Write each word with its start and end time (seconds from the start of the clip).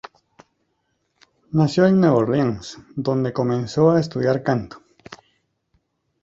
Nació 1.51 1.85
en 1.85 1.99
Nueva 1.99 2.15
Orleans 2.15 2.79
donde 2.95 3.33
comenzó 3.33 3.91
a 3.91 3.99
estudiar 3.99 4.41
canto. 4.41 4.81